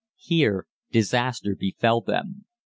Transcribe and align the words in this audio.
"Here 0.17 0.65
disaster 0.91 1.55
befell 1.55 2.01
them. 2.01 2.45